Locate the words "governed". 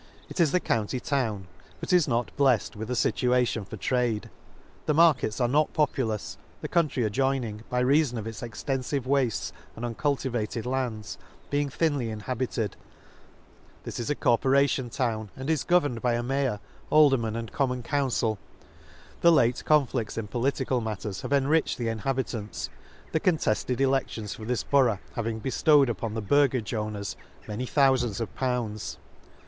15.63-16.01